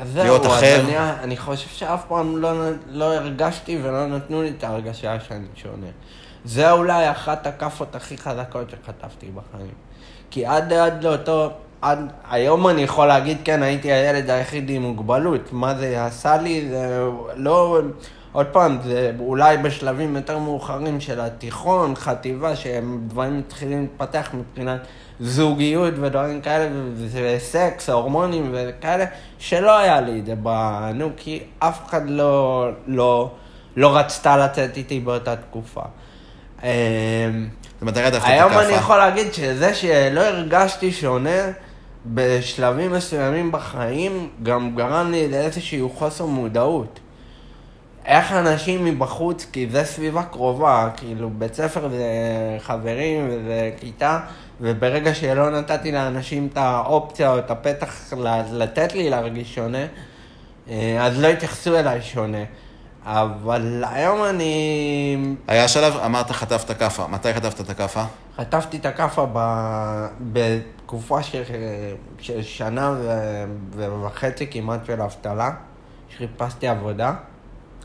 [0.00, 0.80] אז זהו, להיות אז אחר.
[0.84, 2.50] אני, אני חושב שאף פעם לא,
[2.88, 5.86] לא הרגשתי ולא נתנו לי את ההרגשה שאני שונה.
[6.44, 9.72] זה אולי אחת הכאפות הכי חזקות שכתבתי בחיים.
[10.30, 11.50] כי עד, עד לאותו,
[11.82, 11.98] עד,
[12.30, 15.52] היום אני יכול להגיד, כן, הייתי הילד היחיד עם מוגבלות.
[15.52, 17.06] מה זה עשה לי, זה
[17.36, 17.80] לא...
[18.38, 24.80] עוד פעם, זה אולי בשלבים יותר מאוחרים של התיכון, חטיבה, שהם דברים מתחילים להתפתח מבחינת
[25.20, 26.68] זוגיות ודברים כאלה,
[27.12, 29.04] וסקס, הורמונים וכאלה,
[29.38, 33.30] שלא היה לי את זה בנו, כי אף אחד לא, לא,
[33.76, 35.82] לא רצתה לצאת איתי באותה תקופה.
[36.62, 36.68] אמ,
[38.24, 38.72] היום אני.
[38.72, 41.40] יכול להגיד שזה שלא הרגשתי שונה
[42.06, 47.00] בשלבים מסוימים בחיים, גם גרם לי לאיזשהו חוסר מודעות.
[48.08, 52.06] איך אנשים מבחוץ, כי זה סביבה קרובה, כאילו בית ספר זה
[52.60, 54.20] חברים וזה כיתה,
[54.60, 58.12] וברגע שלא נתתי לאנשים את האופציה או את הפתח
[58.52, 59.86] לתת לי להרגיש שונה,
[60.68, 62.44] אה, אז לא התייחסו אליי שונה.
[63.04, 65.16] אבל היום אני
[65.48, 67.06] היה שלב, אמרת חטפת כאפה.
[67.06, 68.02] מתי חטפת את הכאפה?
[68.36, 69.38] חטפתי את הכאפה ב...
[70.20, 71.42] בתקופה של,
[72.18, 72.94] של שנה
[73.72, 74.02] ו...
[74.02, 75.50] וחצי כמעט של אבטלה,
[76.08, 77.14] שחיפשתי עבודה.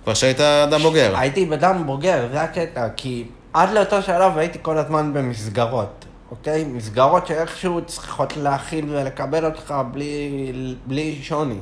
[0.04, 1.18] כבר שהיית אדם בוגר.
[1.18, 6.64] הייתי בדם בוגר, זה הקטע, כי עד לאותו שלב הייתי כל הזמן במסגרות, אוקיי?
[6.64, 10.52] מסגרות שאיכשהו צריכות להכיל ולקבל אותך בלי,
[10.86, 11.60] בלי שוני.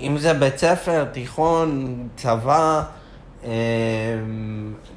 [0.00, 2.82] אם זה בית ספר, תיכון, צבא,
[3.44, 3.50] אמ,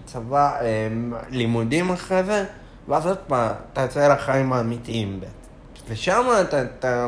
[0.05, 2.45] צבא, אמ, לימודים אחרי זה,
[2.87, 5.19] ואז עוד פעם, אתה יוצא לחיים האמיתיים.
[5.89, 7.07] ושם אתה, אתה,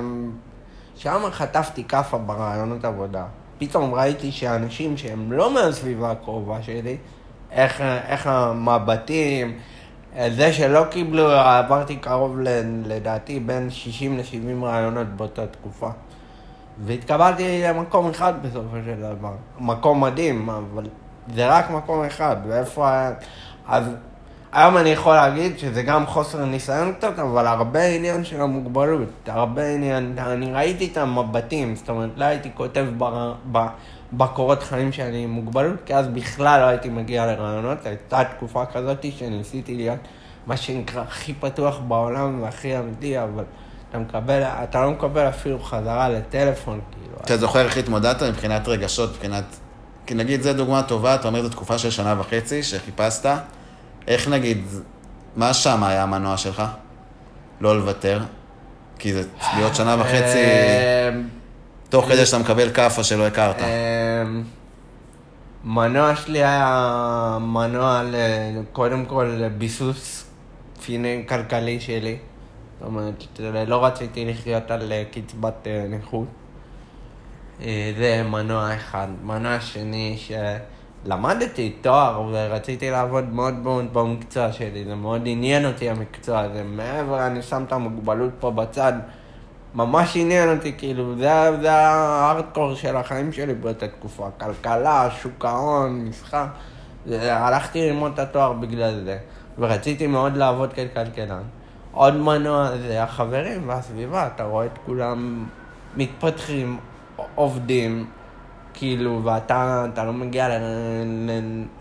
[0.96, 3.26] שם חטפתי כאפה ברעיונות עבודה.
[3.58, 6.98] פתאום ראיתי שאנשים שהם לא מהסביבה הקרובה שלי,
[7.52, 9.58] איך, איך המבטים,
[10.30, 12.40] זה שלא קיבלו, עברתי קרוב
[12.86, 15.90] לדעתי בין 60 ל-70 רעיונות באותה תקופה.
[16.86, 19.34] והתקבלתי למקום אחד בסופו של דבר.
[19.60, 20.88] מקום מדהים, אבל
[21.36, 23.12] זה רק מקום אחד, ואיפה היה...
[23.68, 23.84] אז
[24.52, 29.68] היום אני יכול להגיד שזה גם חוסר ניסיון קצת, אבל הרבה עניין של המוגבלות, הרבה
[29.68, 33.58] עניין, אני ראיתי את המבטים, זאת אומרת, לא הייתי כותב בר, ב,
[34.14, 39.06] בקורות חיים שאני עם מוגבלות, כי אז בכלל לא הייתי מגיע לרעיונות, הייתה תקופה כזאת
[39.18, 40.00] שניסיתי להיות
[40.48, 43.44] מה שנקרא הכי פתוח בעולם והכי אמיתי, אבל
[43.90, 47.18] אתה מקבל, אתה לא מקבל אפילו חזרה לטלפון, כאילו.
[47.22, 49.44] אתה זוכר איך התמודדת מבחינת רגשות, מבחינת...
[50.06, 53.26] כי נגיד, זו דוגמה טובה, אתה אומר, זו תקופה של שנה וחצי שחיפשת.
[54.08, 54.66] איך נגיד,
[55.36, 56.64] מה שם היה המנוע שלך?
[57.62, 58.22] לא לוותר?
[59.00, 59.24] כי זה
[59.56, 60.44] להיות שנה וחצי,
[61.14, 61.28] אמ,
[61.90, 63.56] תוך כדי שאתה מקבל כאפה שלא הכרת.
[63.62, 64.44] אמ,
[65.64, 68.02] מנוע שלי היה מנוע.
[68.72, 70.26] קודם כל לביסוס
[70.86, 72.18] פיני כלכלי שלי.
[72.80, 73.24] זאת אומרת,
[73.68, 76.28] לא רציתי לחיות על אה, קצבת אה, נכות.
[77.62, 79.08] אה, זה מנוע אחד.
[79.24, 80.58] מנוע שני, שזה
[81.08, 86.64] למדתי תואר ורציתי לעבוד מאוד מאוד במקצוע שלי, זה מאוד עניין אותי המקצוע הזה.
[86.64, 88.94] מעבר, אני שם את המוגבלות פה בצד,
[89.76, 94.28] ממש עניין אותי, כאילו, זה, זה הארדקור של החיים שלי באותה תקופה.
[94.40, 96.48] כלכלה, שוק ההון, משחק.
[97.12, 99.18] הלכתי ללמוד את התואר בגלל זה,
[99.60, 101.44] ורציתי מאוד לעבוד ככלכלן.
[101.92, 105.46] עוד מנוע זה החברים והסביבה, אתה רואה את כולם
[105.98, 106.78] מתפתחים,
[107.36, 108.06] עובדים,
[108.78, 110.52] כאילו, ואתה אתה לא מגיע ל...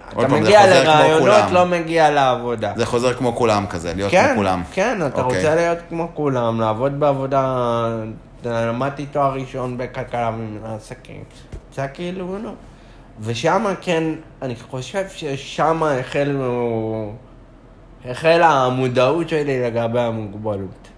[0.09, 1.50] אתה מגיע לרעיונות.
[1.52, 2.72] לא מגיע לעבודה.
[2.76, 4.62] זה חוזר כמו כולם כזה, להיות כן, כמו כולם.
[4.72, 5.38] כן, אתה אוקיי.
[5.38, 7.88] רוצה להיות כמו כולם, לעבוד בעבודה...
[8.44, 11.22] למדתי תואר ראשון בכלכלה ומנהל עסקים.
[11.74, 12.54] זה כאילו, נו.
[13.20, 14.04] ושם כן,
[14.42, 17.12] אני חושב ששם החלו...
[18.04, 20.88] החלה המודעות שלי לגבי המוגבלות.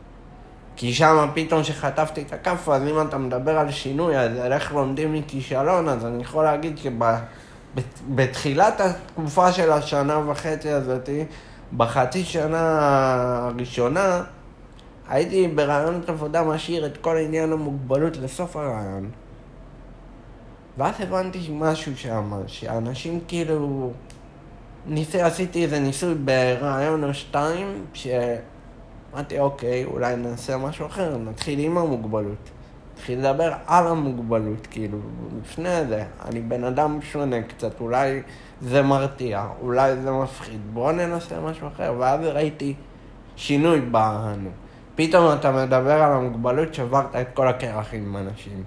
[0.79, 4.73] כי שם פתאום שחטפתי את הכאפה, אז אם אתה מדבר על שינוי, אז על איך
[4.73, 6.79] לומדים מכישלון, אז אני יכול להגיד
[7.75, 11.25] שבתחילת התקופה של השנה וחצי הזאתי,
[11.77, 12.61] בחצי שנה
[13.47, 14.23] הראשונה,
[15.09, 19.11] הייתי ברעיונות עבודה משאיר את כל עניין המוגבלות לסוף הרעיון.
[20.79, 23.91] ואז הבנתי משהו שם, שאנשים כאילו...
[24.87, 27.85] ניסי, עשיתי איזה ניסוי ברעיון או שתיים,
[29.11, 32.51] שאמרתי, אוקיי, אולי נעשה משהו אחר, נתחיל עם המוגבלות.
[32.95, 34.99] נתחיל לדבר על המוגבלות, כאילו,
[35.43, 36.05] לפני זה.
[36.25, 38.23] אני בן אדם שונה קצת, אולי
[38.61, 41.95] זה מרתיע, אולי זה מפחיד, בואו ננסה משהו אחר.
[41.99, 42.75] ואז ראיתי
[43.37, 44.51] שינוי בנו.
[44.95, 48.65] פתאום אתה מדבר על המוגבלות, שברת את כל הקרח עם אנשים.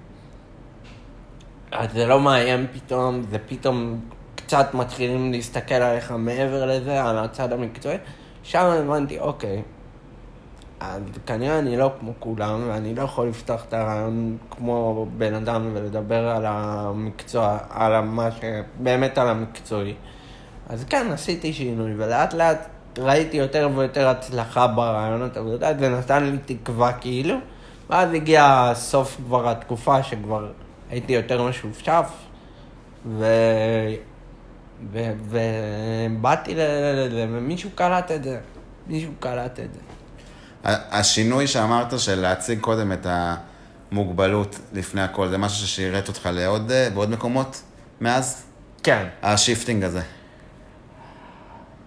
[1.71, 3.99] אז זה לא מאיים פתאום, זה פתאום
[4.35, 7.97] קצת מתחילים להסתכל עליך מעבר לזה, על הצד המקצועי.
[8.43, 9.61] שם הבנתי, אוקיי,
[11.25, 16.27] כנראה אני לא כמו כולם, ואני לא יכול לפתוח את הרעיון כמו בן אדם ולדבר
[16.27, 18.39] על המקצוע, על מה ש...
[18.79, 19.95] באמת על המקצועי.
[20.69, 22.67] אז כן, עשיתי שינוי, ולאט לאט
[22.97, 27.35] ראיתי יותר ויותר הצלחה ברעיונות עבודה, זה נתן לי תקווה כאילו,
[27.89, 30.51] ואז הגיע סוף כבר התקופה שכבר
[30.89, 32.09] הייתי יותר משופשף,
[33.05, 33.25] ו...
[34.91, 38.39] ו- ובאתי לזה, ומישהו קלט את זה.
[38.87, 39.79] מישהו קלט את זה.
[40.63, 43.07] השינוי שאמרת של להציג קודם את
[43.91, 47.61] המוגבלות לפני הכל, זה משהו ששירת אותך לעוד, אה, בעוד מקומות
[48.01, 48.43] מאז?
[48.83, 49.05] כן.
[49.23, 50.01] ה shifting הזה.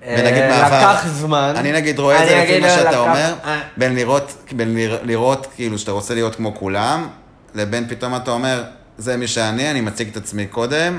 [0.03, 0.77] ונגיד אה, מעבר...
[0.91, 1.53] לקח זמן.
[1.57, 5.47] אני נגיד רואה את זה לפי מה שאתה לקח- אומר, אה, בין לראות, בין לראות,
[5.55, 7.09] כאילו שאתה רוצה להיות כמו כולם,
[7.55, 8.65] לבין פתאום אתה אומר,
[8.99, 10.99] זה מי שאני, אני מציג את עצמי קודם,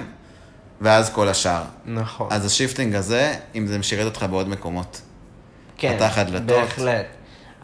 [0.81, 1.63] ואז כל השאר.
[1.85, 2.27] נכון.
[2.31, 5.01] אז ה shifting הזה, אם זה שירת אותך בעוד מקומות.
[5.77, 6.47] כן, פתח הדלתות.
[6.47, 7.05] בהחלט.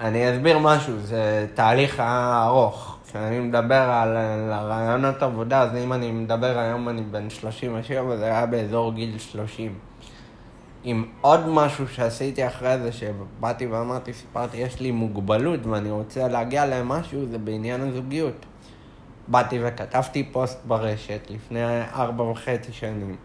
[0.02, 2.00] אני אסביר משהו, זה תהליך
[2.46, 2.98] ארוך.
[3.08, 8.26] כשאני מדבר על, על הרעיונות עבודה, אז אם אני מדבר היום, אני בן 37, זה
[8.26, 9.74] היה באזור גיל 30.
[10.84, 16.66] עם עוד משהו שעשיתי אחרי זה, שבאתי ואמרתי, סיפרתי, יש לי מוגבלות ואני רוצה להגיע
[16.66, 18.46] למשהו, זה בעניין הזוגיות.
[19.28, 23.16] באתי וכתבתי פוסט ברשת לפני ארבע וחצי שנים.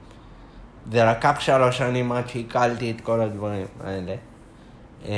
[0.92, 4.14] זה לקח שלוש שנים עד שעיכלתי את כל הדברים האלה.
[5.08, 5.12] אה,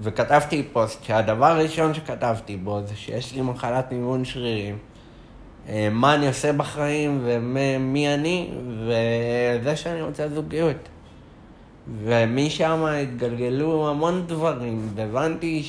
[0.00, 4.78] וכתבתי פוסט שהדבר הראשון שכתבתי בו זה שיש לי מחלת ניוון שרירים.
[5.68, 10.76] אה, מה אני עושה בחיים ומי אני, וזה שאני רוצה זוגיות.
[12.04, 15.62] ומשם התגלגלו המון דברים, והבנתי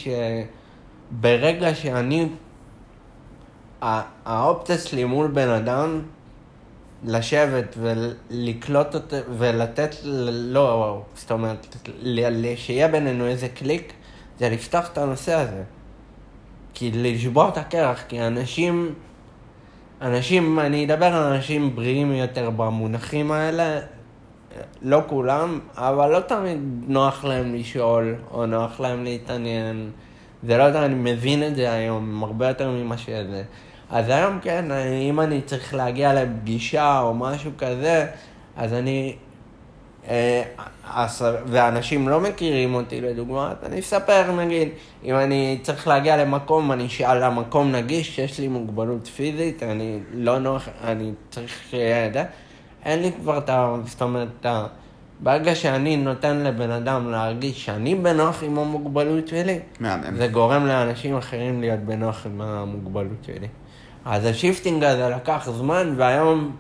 [1.14, 2.30] שברגע שאני...
[3.82, 6.02] הא- האופציה שלי מול בן אדם,
[7.04, 11.76] לשבת ולקלוט אותו ולתת לו, זאת אומרת,
[12.56, 13.94] שיהיה בינינו איזה קליק,
[14.40, 15.64] זה לפתוח את הנושא הזה.
[16.74, 18.94] כי לשבור את הקרח, כי אנשים,
[20.02, 23.80] אנשים, אני אדבר על אנשים בריאים יותר במונחים האלה,
[24.82, 29.92] לא כולם, אבל לא תמיד נוח להם לשאול, או נוח להם להתעניין.
[30.44, 33.44] זה לא יודע, אני מבין את זה היום, הרבה יותר ממה שזה.
[33.90, 34.66] אז היום כן,
[35.10, 38.08] אם אני צריך להגיע לפגישה או משהו כזה,
[38.58, 39.16] אז אני...
[40.10, 40.44] אה,
[40.94, 44.70] אז- ואנשים לא מכירים אותי לדוגמה, אז אני אספר נגיד,
[45.04, 50.40] אם אני צריך להגיע למקום, אני אשאל המקום נגיש, שיש לי מוגבלות פיזית, אני לא
[50.40, 52.24] נוח, אני צריך שיהיה זה,
[52.86, 53.76] אין לי כבר את ה...
[53.86, 54.66] זאת אומרת, את ה...
[55.20, 60.16] ברגע שאני נותן לבן אדם להרגיש שאני בנוח עם המוגבלות שלי, מהמם.
[60.18, 63.48] זה גורם לאנשים אחרים להיות בנוח עם המוגבלות שלי.
[64.06, 66.56] אז ה shifting הזה לקח זמן, והיום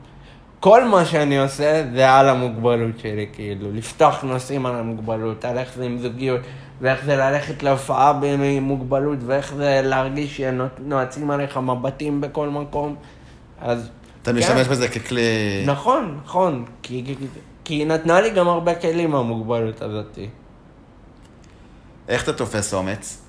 [0.60, 5.74] כל מה שאני עושה זה על המוגבלות שלי, כאילו, לפתוח נושאים על המוגבלות, על איך
[5.76, 6.42] זה עם זוגיות,
[6.82, 12.96] ואיך זה ללכת להופעה עם מוגבלות, ואיך זה להרגיש שנועצים עליך מבטים בכל מקום.
[13.62, 13.90] אז...
[14.22, 14.38] אתה כן.
[14.38, 15.22] משתמש בזה ככלי...
[15.66, 17.16] נכון, נכון, כי כי-
[17.64, 20.20] כי היא נתנה לי גם הרבה כלים המוגבלות הזאת.
[22.08, 23.25] איך אתה תופס אומץ?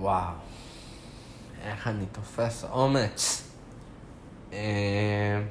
[0.00, 0.32] וואו,
[1.62, 3.50] איך אני תופס אומץ.
[4.52, 5.42] אה,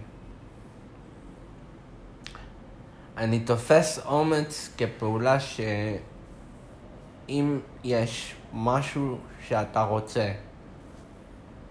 [3.18, 5.70] אני תופס אומץ כפעולה שאם
[7.84, 10.32] יש משהו שאתה רוצה,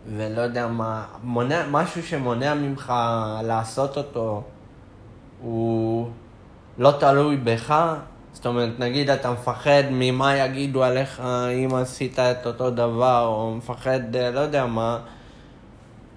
[0.07, 2.93] ולא יודע מה, מונע, משהו שמונע ממך
[3.43, 4.43] לעשות אותו,
[5.41, 6.11] הוא
[6.79, 7.95] לא תלוי בך.
[8.37, 11.21] זאת אומרת, נגיד אתה מפחד ממה יגידו עליך
[11.65, 14.99] אם עשית את אותו דבר, או מפחד, אה, לא יודע מה,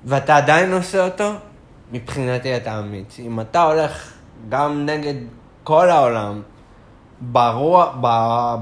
[0.05, 1.32] ואתה עדיין עושה אותו,
[1.91, 3.19] מבחינתי אתה אמיץ.
[3.19, 4.13] אם אתה הולך
[4.49, 5.13] גם נגד
[5.63, 6.41] כל העולם,
[7.21, 7.93] ברוע,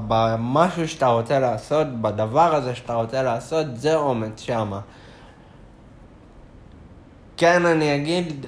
[0.08, 4.80] במשהו שאתה רוצה לעשות, בדבר הזה שאתה רוצה לעשות, זה אומץ שמה.
[7.36, 8.46] כן, אני אגיד,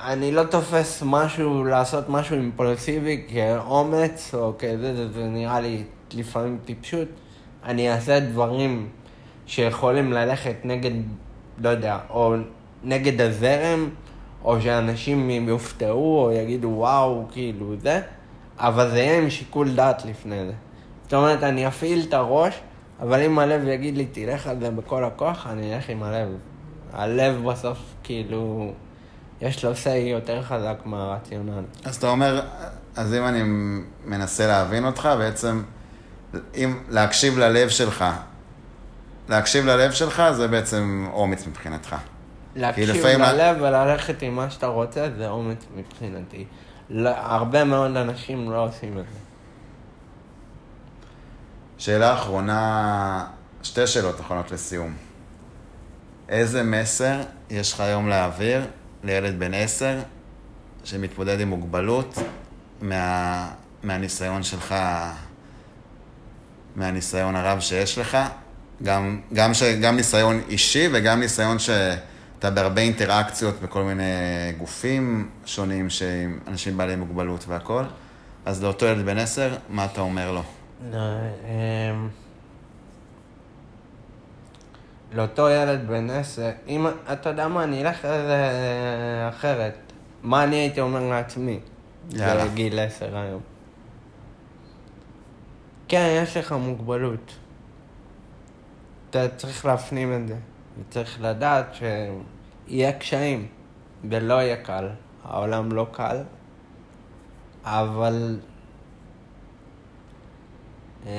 [0.00, 5.82] אני לא תופס משהו, לעשות משהו אימפולסיבי כאומץ או כזה, זה, זה נראה לי
[6.14, 7.08] לפעמים טיפשות.
[7.64, 8.88] אני אעשה דברים
[9.46, 10.90] שיכולים ללכת נגד,
[11.58, 12.34] לא יודע, או
[12.84, 13.88] נגד הזרם,
[14.44, 18.00] או שאנשים יופתעו או יגידו וואו, כאילו זה,
[18.58, 20.52] אבל זה יהיה עם שיקול דעת לפני זה.
[21.02, 22.60] זאת אומרת, אני אפעיל את הראש,
[23.00, 26.28] אבל אם הלב יגיד לי, תלך על זה בכל הכוח, אני אלך עם הלב.
[26.92, 28.72] הלב בסוף, כאילו,
[29.44, 31.62] יש לו say יותר חזק מהרציונל.
[31.84, 32.42] אז אתה אומר,
[32.96, 33.42] אז אם אני
[34.04, 35.62] מנסה להבין אותך, בעצם,
[36.54, 38.04] אם להקשיב ללב שלך,
[39.28, 41.96] להקשיב ללב שלך זה בעצם אומץ מבחינתך.
[42.56, 46.44] להקשיב ללב וללכת עם מה שאתה רוצה זה אומץ מבחינתי.
[47.06, 49.18] הרבה מאוד אנשים לא עושים את זה.
[51.78, 53.26] שאלה אחרונה,
[53.62, 54.94] שתי שאלות אחרונות לסיום.
[56.28, 58.64] איזה מסר יש לך היום להעביר
[59.04, 59.98] לילד בן עשר
[60.84, 62.18] שמתמודד עם מוגבלות
[62.80, 63.48] מה,
[63.82, 64.74] מהניסיון שלך,
[66.76, 68.18] מהניסיון הרב שיש לך?
[68.82, 74.04] גם, גם, ש, גם ניסיון אישי וגם ניסיון שאתה בהרבה אינטראקציות בכל מיני
[74.58, 77.84] גופים שונים שעם אנשים בעלי מוגבלות והכול.
[78.44, 80.42] אז לאותו ילד בן עשר, מה אתה אומר לו?
[80.92, 82.08] לא, אמ,
[85.14, 88.38] לאותו ילד בן עשר, אם, אתה יודע מה, אני אלך לזה
[89.28, 89.74] אחרת.
[90.22, 91.60] מה אני הייתי אומר לעצמי?
[92.10, 92.44] יאללה.
[92.44, 93.40] בגיל עשר היום.
[95.88, 97.32] כן, יש לך מוגבלות.
[99.10, 100.36] אתה צריך להפנים את זה.
[100.80, 103.46] וצריך לדעת שיהיה קשיים,
[104.10, 104.88] ולא יהיה קל.
[105.24, 106.22] העולם לא קל,
[107.64, 108.38] אבל...
[111.06, 111.10] אמ,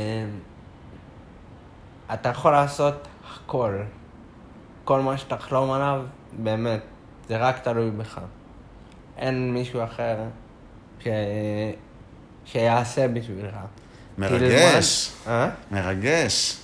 [2.13, 3.08] אתה יכול לעשות
[3.43, 3.78] הכל.
[4.84, 6.82] כל מה שתחלום עליו, באמת,
[7.28, 8.19] זה רק תלוי בך.
[9.17, 10.17] אין מישהו אחר
[11.00, 11.08] ש...
[12.45, 13.56] שיעשה בשבילך.
[14.17, 15.12] מרגש.
[15.24, 15.50] תלמד, אה?
[15.71, 16.58] מרגש.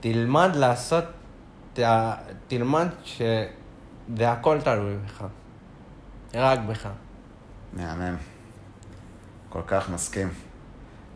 [0.00, 1.04] תלמד לעשות,
[1.74, 1.78] ת...
[2.48, 5.24] תלמד שזה הכל תלוי בך.
[6.34, 6.88] רק בך.
[7.72, 8.16] מהמם.
[9.48, 10.28] כל כך מסכים.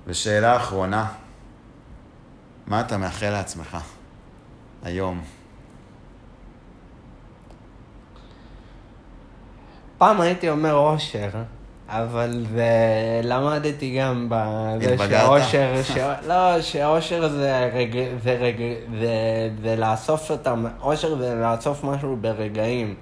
[0.07, 1.13] ושאלה אחרונה,
[2.67, 3.79] מה אתה מאחל לעצמך?
[4.83, 5.21] היום?
[9.99, 11.29] פעם הייתי אומר אושר,
[11.89, 12.47] אבל
[13.23, 15.97] למדתי גם בזה שאושר, ש...
[16.27, 17.99] לא, שאושר זה, רג...
[18.23, 18.63] זה, רג...
[19.01, 19.11] זה,
[19.63, 22.95] זה לאסוף אותם, אושר זה לאסוף משהו ברגעים.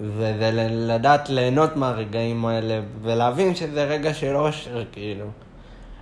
[0.00, 5.26] וזה לדעת ליהנות מהרגעים האלה, ולהבין שזה רגע של אושר, כאילו.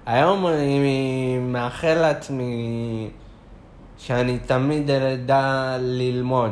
[0.06, 3.10] היום אני מאחל לעצמי
[3.98, 6.50] שאני תמיד אדע ללמוד,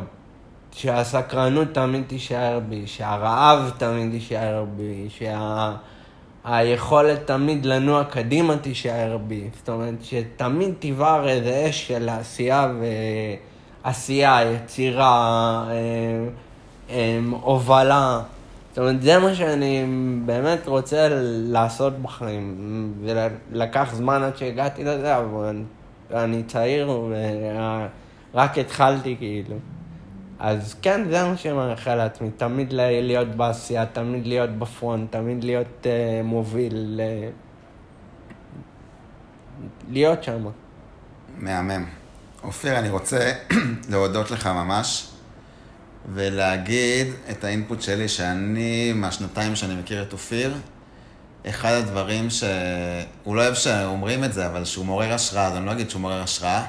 [0.72, 5.08] שהסקרנות תמיד תישאר בי, שהרעב תמיד תישאר בי,
[6.44, 7.24] שהיכולת שה...
[7.24, 9.48] תמיד לנוע קדימה תישאר בי.
[9.58, 12.72] זאת אומרת, שתמיד תבער איזה אש של עשייה
[13.84, 15.74] ועשייה, יצירה, אה,
[16.90, 18.20] אה, הובלה.
[18.70, 19.84] זאת אומרת, זה מה שאני
[20.26, 22.92] באמת רוצה לעשות בחיים.
[23.02, 25.62] ולקח זמן עד שהגעתי לזה, אבל
[26.14, 26.90] אני צעיר
[28.34, 29.56] ורק התחלתי כאילו.
[30.38, 35.66] אז כן, זה מה שאני מאחל לעצמי, תמיד להיות בעשייה, תמיד להיות בפרונט, תמיד להיות
[35.82, 35.86] uh,
[36.24, 37.32] מוביל, uh,
[39.90, 40.46] להיות שם.
[41.38, 41.84] מהמם.
[42.42, 43.32] אופיר, אני רוצה
[43.90, 45.08] להודות לך ממש,
[46.12, 50.54] ולהגיד את האינפוט שלי, שאני, מהשנתיים שאני מכיר את אופיר,
[51.48, 55.72] אחד הדברים שהוא לא אוהב שאומרים את זה, אבל שהוא מעורר השראה, אז אני לא
[55.72, 56.64] אגיד שהוא מעורר השראה,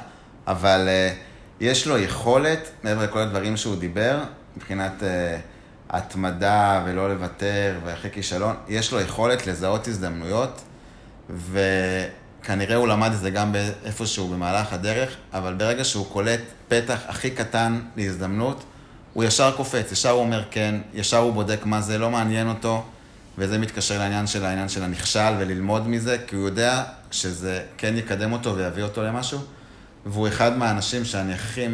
[0.47, 1.15] אבל uh,
[1.59, 4.19] יש לו יכולת, מעבר לכל הדברים שהוא דיבר,
[4.57, 5.37] מבחינת אה,
[5.89, 10.61] התמדה ולא לוותר ואחרי כישלון, יש לו יכולת לזהות הזדמנויות,
[11.29, 13.55] וכנראה הוא למד את זה גם
[13.85, 18.63] איפשהו במהלך הדרך, אבל ברגע שהוא קולט פתח הכי קטן להזדמנות,
[19.13, 22.83] הוא ישר קופץ, ישר הוא אומר כן, ישר הוא בודק מה זה, לא מעניין אותו,
[23.37, 28.33] וזה מתקשר לעניין של העניין של הנכשל וללמוד מזה, כי הוא יודע שזה כן יקדם
[28.33, 29.39] אותו ויביא אותו למשהו,
[30.05, 31.67] והוא אחד מהאנשים שאני הכי,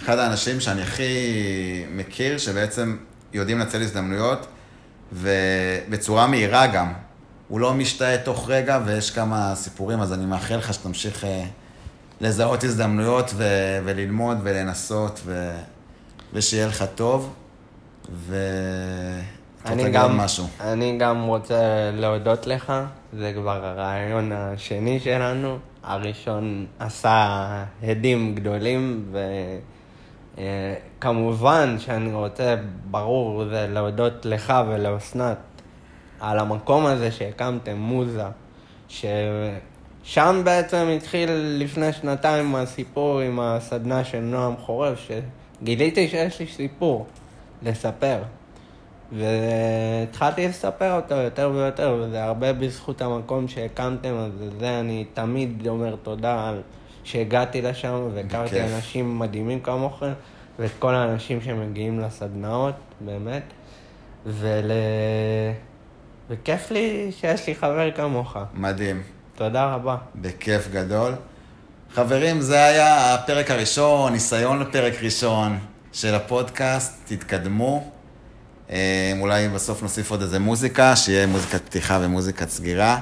[0.00, 1.04] אחד האנשים שאני הכי
[1.90, 2.96] מכיר, שבעצם
[3.32, 4.46] יודעים לנצל הזדמנויות,
[5.12, 6.92] ובצורה מהירה גם.
[7.48, 11.44] הוא לא משתאה תוך רגע, ויש כמה סיפורים, אז אני מאחל לך שתמשיך אה,
[12.20, 15.58] לזהות הזדמנויות ו- וללמוד ולנסות, ו-
[16.32, 17.34] ושיהיה לך טוב.
[18.12, 18.36] ו...
[19.68, 20.46] אני גם, משהו.
[20.60, 22.72] אני גם רוצה להודות לך,
[23.12, 25.58] זה כבר הרעיון השני שלנו.
[25.82, 27.48] הראשון עשה
[27.82, 29.12] הדים גדולים,
[30.98, 32.54] וכמובן שאני רוצה,
[32.90, 35.36] ברור, זה להודות לך ולאסנת
[36.20, 38.24] על המקום הזה שהקמתם, מוזה,
[38.88, 47.06] ששם בעצם התחיל לפני שנתיים הסיפור עם הסדנה של נועם חורף, שגיליתי שיש לי סיפור
[47.62, 48.18] לספר.
[49.12, 55.96] והתחלתי לספר אותו יותר ויותר, וזה הרבה בזכות המקום שהקמתם, אז לזה אני תמיד אומר
[56.02, 56.62] תודה על
[57.04, 60.12] שהגעתי לשם, והכרתי אנשים מדהימים כמוכם,
[60.58, 63.42] ואת כל האנשים שמגיעים לסדנאות, באמת.
[64.26, 64.70] ול...
[66.30, 68.36] וכיף לי שיש לי חבר כמוך.
[68.54, 69.02] מדהים.
[69.34, 69.96] תודה רבה.
[70.14, 71.12] בכיף גדול.
[71.94, 75.58] חברים, זה היה הפרק הראשון, ניסיון לפרק ראשון
[75.92, 77.97] של הפודקאסט, תתקדמו.
[78.70, 82.98] אה, אולי בסוף נוסיף עוד איזה מוזיקה, שיהיה מוזיקת פתיחה ומוזיקת סגירה.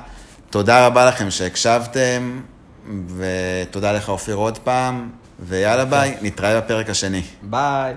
[0.51, 2.41] תודה רבה לכם שהקשבתם,
[3.17, 5.11] ותודה לך אופיר עוד פעם,
[5.41, 7.23] ויאללה ביי, נתראה בפרק השני.
[7.43, 7.95] ביי.